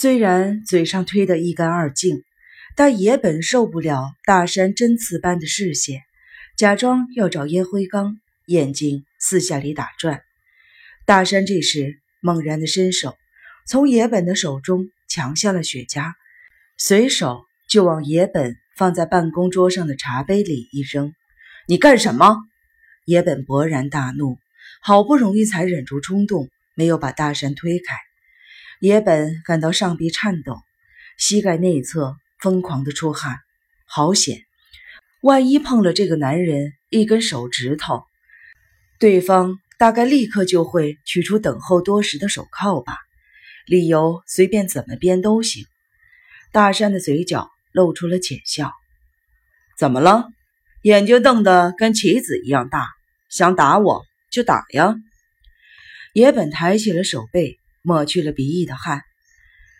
[0.00, 2.24] 虽然嘴上推得一干二净，
[2.74, 6.00] 但野本受不了大山针刺般的视线，
[6.56, 8.16] 假装要找烟灰缸，
[8.46, 10.22] 眼睛四下里打转。
[11.04, 13.14] 大山这时猛然的伸手，
[13.66, 16.14] 从野本的手中抢下了雪茄，
[16.78, 21.12] 随手就往野本放在办公桌上的茶杯里一扔。
[21.68, 22.38] 你干什么？
[23.04, 24.38] 野本勃然大怒，
[24.80, 27.96] 好不容易才忍住冲动，没有把大山推开。
[28.80, 30.56] 野本感到上臂颤抖，
[31.18, 33.36] 膝盖内侧疯狂的出汗，
[33.84, 34.40] 好险！
[35.20, 38.02] 万一碰了这个男人一根手指头，
[38.98, 42.96] 对方大概立刻就会取出等候多时的手铐吧。
[43.66, 45.66] 理由随便怎么编都行。
[46.50, 48.72] 大山的嘴角露出了浅笑
[49.76, 50.26] ：“怎么了？
[50.80, 52.88] 眼睛瞪得跟棋子一样大，
[53.28, 54.96] 想打我就打呀！”
[56.14, 59.02] 野本抬起了手背，抹去了鼻翼的汗。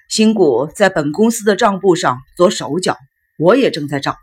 [0.08, 2.96] 新谷在本公司的账簿上做手脚，
[3.38, 4.18] 我也正在找他。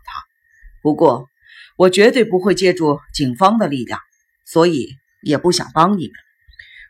[0.82, 1.28] 不过，
[1.76, 3.98] 我绝对不会借助警方的力量，
[4.44, 4.88] 所以
[5.22, 6.12] 也不想帮你们。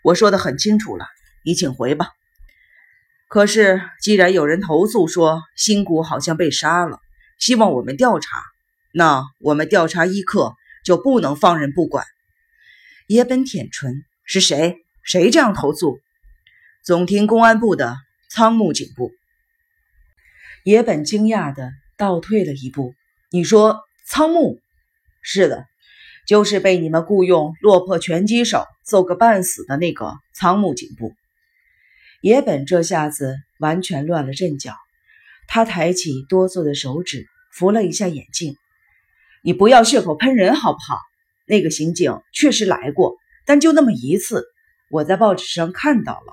[0.03, 1.07] 我说的很清楚了，
[1.45, 2.11] 你请回吧。
[3.29, 6.99] 可是，既然有人投诉说新谷好像被杀了，
[7.39, 8.29] 希望我们调查，
[8.93, 12.05] 那我们调查一刻就不能放任不管。
[13.07, 14.77] 野本舔唇：“是谁？
[15.05, 16.01] 谁这样投诉？”
[16.89, 17.99] 总厅公安部的
[18.31, 19.13] 仓木警部。
[20.65, 22.95] 野本惊讶的倒退了一步
[23.31, 24.59] ：“你说仓木？
[25.21, 25.67] 是的，
[26.27, 31.13] 就是被你们雇佣落魄拳击手揍个半死的那个仓木警部。”
[32.25, 34.73] 野本这下子完全乱了阵脚，
[35.47, 38.57] 他抬起哆嗦的手指，扶了一下眼镜
[39.45, 40.99] ：“你不要血口喷人好不好？
[41.45, 44.47] 那个刑警确实来过，但就那么一次。
[44.89, 46.33] 我在报纸上看到了，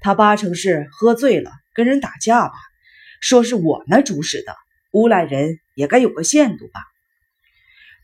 [0.00, 2.54] 他八成是喝醉了跟人打架吧？
[3.20, 4.54] 说是我们主使的，
[4.92, 6.80] 诬赖人也该有个限度吧？”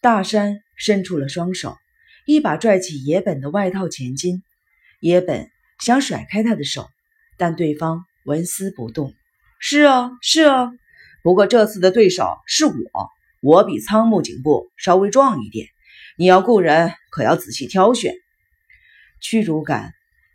[0.01, 1.77] 大山伸出了双手，
[2.27, 4.43] 一把拽起野本的外套前襟，
[5.01, 6.89] 野本想甩开他的手。
[7.39, 9.15] 但对方纹丝不动。
[9.59, 10.71] 是啊，是啊，
[11.23, 12.75] 不过这次的对手是我，
[13.41, 15.67] 我比仓木警部稍微壮一点。
[16.17, 18.15] 你要雇人，可要仔细挑选。
[19.21, 19.93] 屈辱感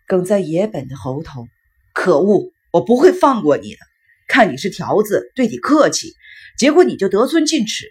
[0.08, 1.48] 哽在野本的喉头。
[1.98, 3.80] 可恶，我不会放过你的！
[4.28, 6.14] 看你是条子，对你客气，
[6.56, 7.88] 结果你就得寸进尺。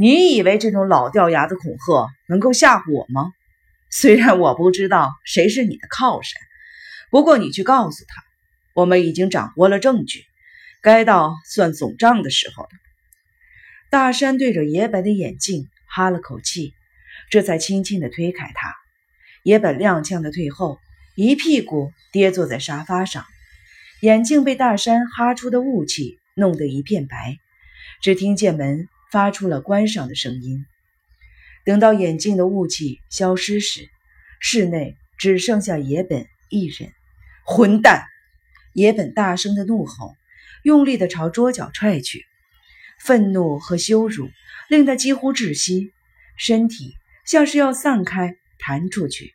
[0.00, 3.30] 你以为这种老掉牙的恐吓能够吓唬我吗？
[3.88, 6.32] 虽然我不知道谁是你的靠山。
[7.08, 8.20] 不过你去告诉他，
[8.74, 10.24] 我们已经掌握了证据，
[10.82, 12.70] 该到算总账的时候了。
[13.90, 16.74] 大山对着野本的眼镜哈了口气，
[17.30, 18.74] 这才轻轻地推开他。
[19.44, 20.80] 野本踉跄的退后，
[21.20, 23.24] 一屁股跌坐在沙发上，
[24.00, 27.38] 眼镜被大山哈出的雾气弄得一片白。
[28.00, 30.64] 只听见门发出了关上的声音。
[31.64, 33.88] 等到眼镜的雾气消失时，
[34.38, 36.92] 室内只剩下野本一人。
[37.44, 38.04] 混蛋！
[38.72, 40.14] 野本大声的怒吼，
[40.62, 42.26] 用力的朝桌角踹去。
[43.00, 44.30] 愤怒和羞辱
[44.68, 45.92] 令他几乎窒息，
[46.36, 46.94] 身体
[47.26, 49.34] 像是要散开弹出去。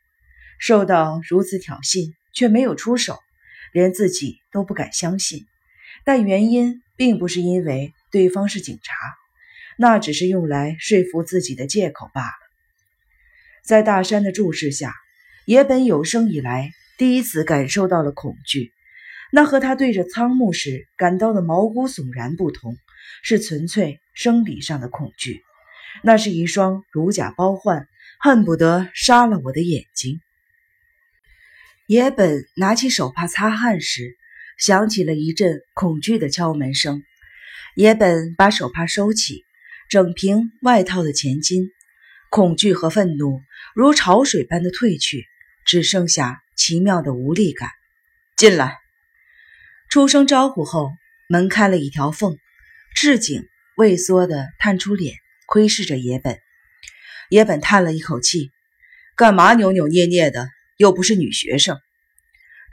[0.66, 3.20] 受到如此挑衅，却没有出手，
[3.74, 5.46] 连自己都不敢相信。
[6.06, 8.96] 但原因并不是因为对方是警察，
[9.78, 12.32] 那只是用来说服自己的借口罢了。
[13.66, 14.96] 在大山的注视下，
[15.46, 16.72] 野本有生以来。
[16.98, 18.72] 第一次感受到了恐惧，
[19.34, 22.78] 那和他对着仓木时感到的毛骨悚然不同，
[23.22, 25.42] 是纯粹生理上的恐惧。
[26.04, 27.90] 那是一双如假包换、
[28.22, 30.22] 恨不得杀了我的眼睛。
[31.88, 34.16] 野本拿起手帕擦汗时，
[34.58, 37.04] 响起了一阵恐惧的敲门声。
[37.76, 39.44] 野本把手帕收起，
[39.90, 41.72] 整平外套的前襟，
[42.30, 43.42] 恐惧和愤怒
[43.76, 45.26] 如潮水般的退去，
[45.66, 46.40] 只剩下。
[46.56, 47.72] 奇妙的无力感。
[48.38, 48.78] 进来，
[49.90, 50.92] 出声招呼后，
[51.28, 52.38] 门开了一条缝。
[52.96, 53.44] 赤井
[53.76, 55.16] 畏缩的探出脸，
[55.48, 56.38] 窥视着野本。
[57.30, 58.52] 野本叹了一口气
[59.18, 60.48] ：“干嘛扭扭捏捏的？
[60.84, 61.80] 又不是女学生。”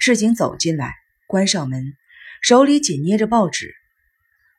[0.01, 0.95] 赤井走进来，
[1.27, 1.95] 关上门，
[2.43, 3.75] 手里紧捏着报纸。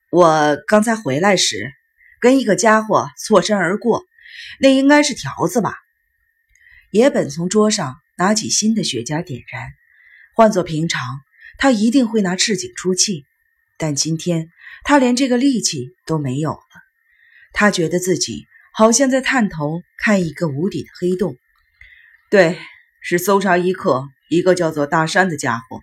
[0.09, 1.73] 我刚才回来时，
[2.19, 4.05] 跟一个家伙错身而过，
[4.59, 5.75] 那应该是条子吧？
[6.91, 7.97] 野本从桌上。
[8.17, 9.71] 拿起新的雪茄点燃，
[10.35, 11.01] 换做平常，
[11.57, 13.25] 他一定会拿赤井出气，
[13.79, 14.51] 但今天
[14.83, 16.59] 他连这个力气都没有了。
[17.51, 21.35] 他觉得自己好像在探头看一个无底的黑洞。
[22.29, 22.59] 对，
[23.03, 25.81] 是搜查一课，一个叫做大山的家伙，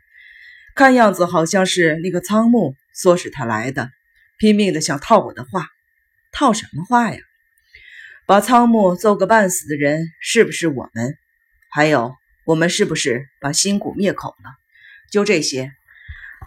[0.76, 3.90] 看样子好像是那个仓木唆使他来的，
[4.38, 5.68] 拼命的想套我的话。
[6.30, 7.18] 套什么话呀？
[8.24, 11.18] 把仓木揍个半死的人是不是我们？
[11.70, 14.50] 还有，我们是不是把新谷灭口了？
[15.10, 15.72] 就这些。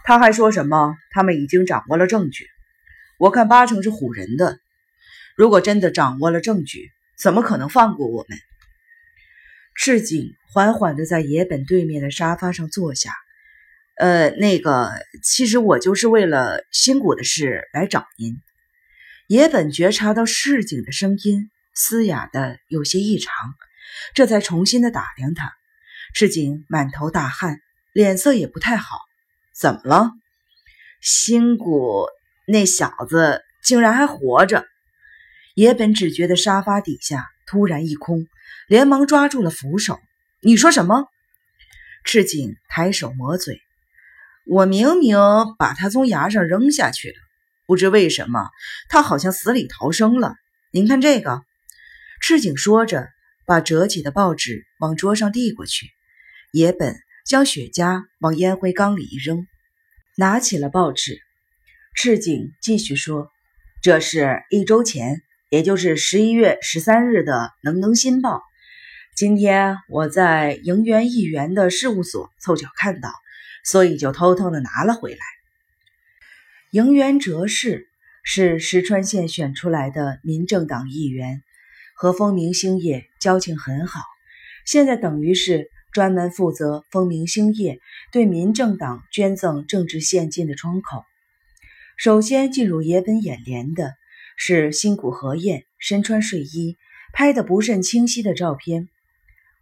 [0.04, 0.96] 他还说什么？
[1.10, 2.46] 他们已经掌握了证据。
[3.18, 4.58] 我看八成是唬人的。
[5.36, 8.38] 如果真的掌握了证据，怎么可能放过我们？
[9.74, 13.12] 赤井缓缓地在野本对面的沙发上坐下。
[13.96, 14.90] 呃，那个，
[15.22, 18.36] 其实我就是为了新谷的事来找您。
[19.28, 23.32] 野本觉察到赤井的声音嘶哑的有些异常，
[24.14, 25.52] 这才重新的打量他。
[26.14, 27.60] 赤井满头大汗，
[27.92, 28.98] 脸色也不太好。
[29.54, 30.10] 怎么了？
[31.00, 32.06] 新谷
[32.46, 34.66] 那小子竟然还活着！
[35.54, 38.26] 野本只觉得沙发底下突然一空，
[38.68, 39.98] 连忙抓住了扶手。
[40.40, 41.06] 你说什么？
[42.04, 43.60] 赤井抬手抹嘴。
[44.44, 45.16] 我明明
[45.58, 47.14] 把他从崖上扔下去了，
[47.66, 48.50] 不知为什么
[48.88, 50.34] 他好像死里逃生了。
[50.72, 51.42] 您看这个。
[52.20, 53.08] 赤井说着，
[53.46, 55.86] 把折起的报纸往桌上递过去。
[56.52, 59.46] 野本将雪茄往烟灰缸里一扔，
[60.16, 61.20] 拿起了报纸。
[61.94, 63.30] 赤井继续说
[63.82, 65.22] ：“这是一周前。”
[65.52, 68.36] 也就是十一月十三日的《能能新报》，
[69.14, 73.10] 今天我在营园议员的事务所凑巧看到，
[73.62, 75.18] 所以就偷偷的拿了回来。
[76.70, 77.88] 营园哲士
[78.24, 81.42] 是石川县选出来的民政党议员，
[81.94, 84.00] 和风明星业交情很好，
[84.64, 87.80] 现在等于是专门负责风明星业
[88.12, 91.04] 对民政党捐赠政治现金的窗口。
[91.98, 93.94] 首先进入野本眼帘的。
[94.34, 96.78] 是新谷和彦身穿睡衣
[97.12, 98.88] 拍的不甚清晰的照片。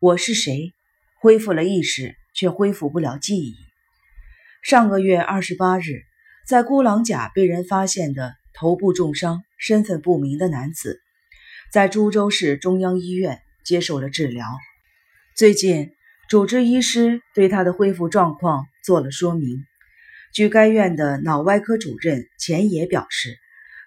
[0.01, 0.73] 我是谁？
[1.21, 3.55] 恢复了意识，却恢复不了记忆。
[4.63, 6.05] 上个月二十八日，
[6.47, 11.03] 在孤狼甲被人发现的头部重伤、身份不明的男子，
[11.71, 14.47] 在株洲市中央医院接受了治疗。
[15.37, 15.91] 最近，
[16.31, 19.67] 主治医师对他的恢复状况做了说明。
[20.33, 23.37] 据该院的脑外科主任钱野表示。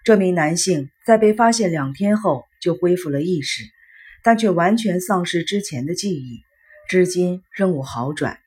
[0.04, 3.64] 这名男性在被发现两天后就恢复了意识，
[4.24, 6.40] 但却完全丧失之前的记忆，
[6.88, 8.38] 至今仍无好转。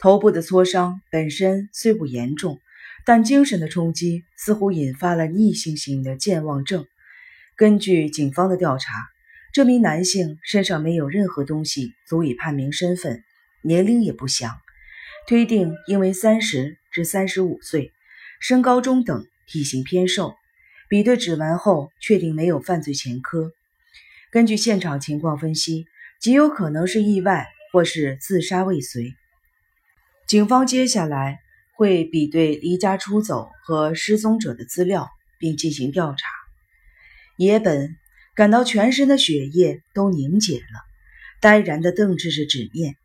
[0.00, 2.58] 头部的挫伤本身虽不严重，
[3.06, 6.84] 但精神的冲击似乎引发了逆行性的健忘症。
[7.56, 8.92] 根据警方的调查，
[9.52, 13.22] 这名男性身上没有任何东西足以判明身份，
[13.62, 14.50] 年龄也不详，
[15.28, 17.92] 推定应为三十至三十五岁，
[18.40, 20.34] 身高中等，体型偏瘦。
[20.88, 23.52] 比对指纹后，确定没有犯罪前科。
[24.34, 25.86] 根据现场情况分析，
[26.18, 29.14] 极有可能是意外或是自杀未遂。
[30.26, 31.38] 警方接下来
[31.76, 35.08] 会比对离家出走和失踪者的资料，
[35.38, 36.26] 并进行调查。
[37.36, 37.94] 野本
[38.34, 40.82] 感到全身的血液都凝结了，
[41.40, 42.96] 呆然地瞪着着纸面，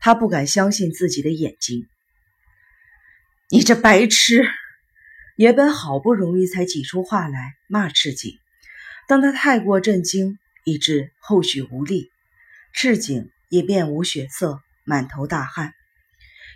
[0.00, 1.86] 他不敢相信自己的眼睛。
[3.50, 4.44] 你这白痴！
[5.36, 8.36] 野本好不容易才挤出话来骂赤井，
[9.06, 12.10] 但他太过震惊，以致后续无力。
[12.72, 15.74] 赤井也面无血色，满头大汗。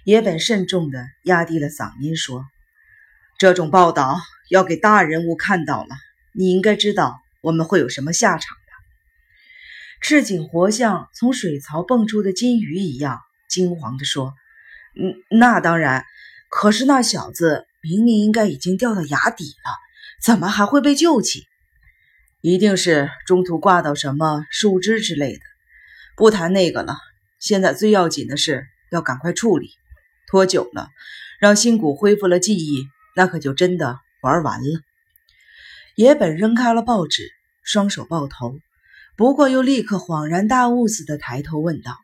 [0.05, 2.45] 野本慎重地压低了嗓音说
[3.39, 4.17] ：“这种报道
[4.51, 5.97] 要给大人物看到了，
[6.33, 8.73] 你应该知道我们会有什么下场的。”
[10.01, 14.35] 赤井活像从水槽蹦出的金鱼一样惊慌地说
[15.01, 16.05] ：“嗯，那当然。
[16.49, 19.71] 可是那小子……”明明应该已经掉到崖底了，
[20.21, 21.47] 怎么还会被救起？
[22.47, 25.41] 一定是中途挂到什么树枝之类的。
[26.17, 26.97] 不谈那个了，
[27.41, 29.71] 现在最要紧的是要赶快处理。
[30.29, 30.91] 拖久了，
[31.41, 32.87] 让新谷恢复了记忆，
[33.17, 34.81] 那可就真的玩完了。
[35.97, 37.33] 野本扔开了报纸，
[37.65, 38.61] 双手抱头，
[39.17, 41.99] 不过又立刻恍然大悟似的抬头问道：“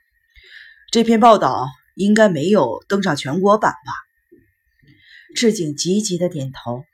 [0.91, 3.93] 这篇报道应该没有登上全国版吧？”
[5.39, 6.85] 赤井急急的点头，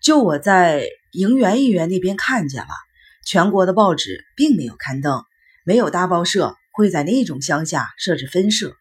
[0.00, 2.68] 就我在营园议员那边看见了，
[3.24, 5.24] 全国的报纸并没有刊登，
[5.64, 8.76] 没有大报社会在那种乡下设置分社。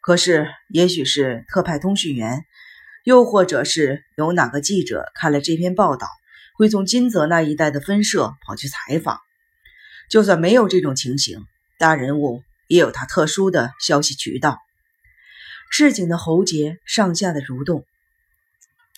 [0.00, 2.46] 可是，也许是特派通讯员，
[3.04, 6.08] 又或者是有哪个记者看了这篇报道，
[6.56, 9.20] 会从金泽那一带的分社跑去采访。
[10.08, 11.44] 就算没有这种情形，
[11.78, 14.58] 大人物也有他特殊的消息渠道。
[15.70, 17.84] 赤井的喉结上下的蠕动。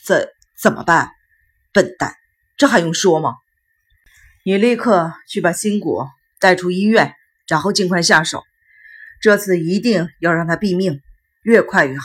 [0.04, 1.10] 怎怎么办？
[1.72, 2.14] 笨蛋，
[2.56, 3.34] 这还用说吗？
[4.44, 6.06] 你立刻去把新谷
[6.38, 7.14] 带出医院，
[7.48, 8.44] 然后尽快下手。
[9.20, 11.00] 这次一定要让他毙命，
[11.42, 12.04] 越快越好。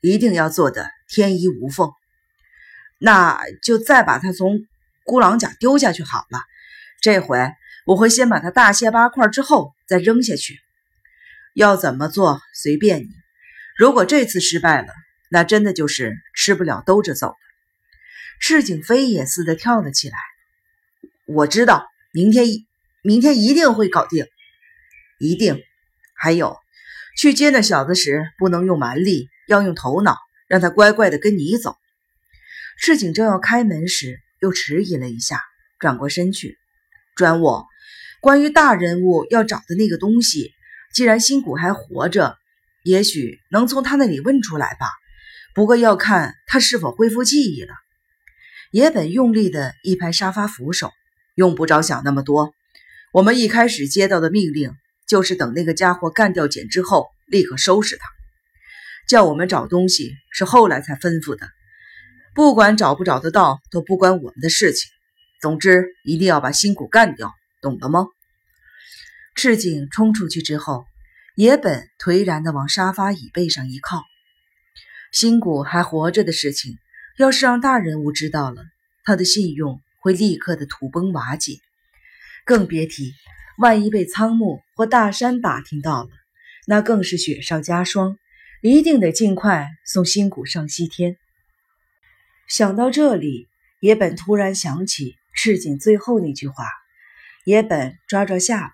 [0.00, 1.92] 一定要做的天衣无缝。
[2.98, 4.66] 那就再把他从
[5.04, 6.40] 孤狼甲丢下去好了。
[7.00, 7.52] 这回
[7.84, 10.60] 我会先把他大卸八块，之后再扔下去。
[11.54, 13.08] 要怎么做随便你。
[13.76, 14.92] 如果这次失败了，
[15.28, 17.36] 那真的就是吃不了兜着走。
[18.44, 20.16] 赤井飞也似的跳了起来。
[21.26, 22.44] 我知道，明天
[23.00, 24.26] 明天一定会搞定，
[25.20, 25.62] 一定。
[26.12, 26.56] 还有，
[27.16, 30.16] 去接那小子时不能用蛮力，要用头脑，
[30.48, 31.76] 让他乖乖的跟你走。
[32.80, 35.40] 赤井正要开门时，又迟疑了一下，
[35.78, 36.58] 转过身去。
[37.14, 37.68] 转我，
[38.20, 40.50] 关于大人物要找的那个东西，
[40.92, 42.36] 既然新谷还活着，
[42.82, 44.88] 也许能从他那里问出来吧。
[45.54, 47.72] 不过要看他是否恢复记忆了。
[48.72, 50.90] 野本用力的一拍沙发扶手，
[51.34, 52.54] 用不着想那么多。
[53.12, 54.72] 我们一开始接到的命令
[55.06, 58.04] 就是等那个家伙干掉简之后，立刻收拾他。
[59.06, 61.50] 叫我们找东西是后来才吩咐的。
[62.34, 64.90] 不管找不找得到，都不关我们的事情。
[65.42, 68.06] 总之，一定要把新谷干掉，懂了吗？
[69.34, 70.86] 赤井冲出去之后，
[71.36, 74.02] 野本颓然地往沙发椅背上一靠。
[75.12, 76.78] 新谷还活着的事情，
[77.18, 78.64] 要是让大人物知道了，
[79.04, 81.58] 他的信用会立刻的土崩瓦解。
[82.44, 83.12] 更别提，
[83.58, 86.10] 万一被仓木或大山打听到了，
[86.66, 88.18] 那更是雪上加霜。
[88.62, 91.16] 一定得尽快送新谷上西天。
[92.46, 93.48] 想到这里，
[93.80, 96.66] 野本突然想起赤井最后那句话。
[97.44, 98.72] 野本抓抓下巴：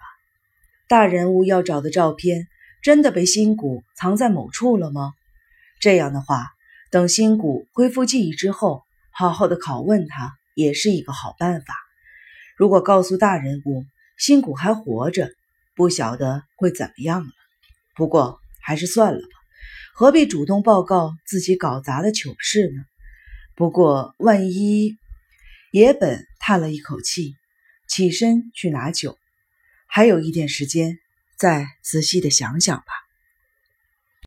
[0.88, 2.48] 大人物要找的照片，
[2.82, 5.14] 真的被新谷藏在某处了吗？
[5.80, 6.48] 这样的话，
[6.90, 11.74] 等新谷恢复记忆之后，好好的拷问他，也是一个好办法。
[12.56, 13.84] 如果告诉大人物
[14.16, 15.30] 新谷还活着，
[15.74, 17.28] 不晓得会怎么样了。
[17.94, 19.28] 不过还是算了吧，
[19.94, 22.82] 何必主动报告自己搞砸的糗事呢？
[23.54, 24.96] 不过，万一……
[25.72, 27.34] 野本叹了一口气，
[27.86, 29.18] 起身去拿酒。
[29.86, 30.98] 还有一点时间，
[31.36, 33.07] 再仔细的想想吧。